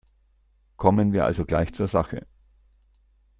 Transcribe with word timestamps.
Kommen 0.77 1.13
wir 1.13 1.25
also 1.25 1.45
gleich 1.45 1.75
zur 1.75 1.87
Sache. 1.87 2.25